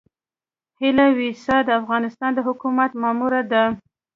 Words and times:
هيله 0.79 1.05
ويسا 1.17 1.57
د 1.63 1.69
افغانستان 1.81 2.31
د 2.35 2.39
حکومت 2.47 2.91
ماموره 3.01 3.41
ده. 3.51 3.63